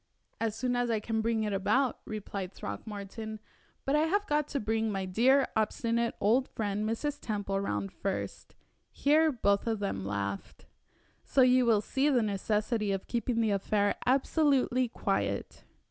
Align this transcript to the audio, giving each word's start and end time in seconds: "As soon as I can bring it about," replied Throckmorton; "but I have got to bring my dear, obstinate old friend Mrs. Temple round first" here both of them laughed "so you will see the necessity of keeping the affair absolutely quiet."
"As 0.39 0.55
soon 0.55 0.75
as 0.75 0.89
I 0.89 0.99
can 0.99 1.21
bring 1.21 1.43
it 1.43 1.53
about," 1.53 1.99
replied 2.05 2.51
Throckmorton; 2.51 3.39
"but 3.85 3.95
I 3.95 4.07
have 4.07 4.25
got 4.25 4.47
to 4.47 4.59
bring 4.59 4.91
my 4.91 5.05
dear, 5.05 5.47
obstinate 5.55 6.15
old 6.19 6.47
friend 6.47 6.89
Mrs. 6.89 7.19
Temple 7.21 7.59
round 7.59 7.91
first" 7.93 8.55
here 8.91 9.31
both 9.31 9.67
of 9.67 9.77
them 9.77 10.03
laughed 10.03 10.65
"so 11.23 11.41
you 11.41 11.67
will 11.67 11.81
see 11.81 12.09
the 12.09 12.23
necessity 12.23 12.91
of 12.91 13.05
keeping 13.05 13.41
the 13.41 13.51
affair 13.51 13.93
absolutely 14.07 14.87
quiet." 14.87 15.65